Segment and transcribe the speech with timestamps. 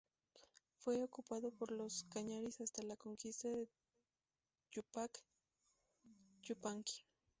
[0.79, 3.69] Fue ocupado por los Cañaris hasta la conquista de
[4.71, 5.11] Túpac
[6.41, 7.03] Yupanqui.